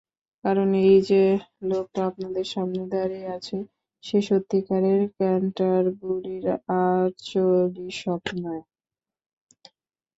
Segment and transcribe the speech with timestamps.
[0.45, 1.23] কারণ এই যে
[1.69, 3.57] লোকটা আপনাদের সামনে দাঁড়িয়ে আছে
[4.03, 6.45] সে সত্যিকারের ক্যান্টারবুরির
[6.83, 8.63] আর্চবিশপ নয়।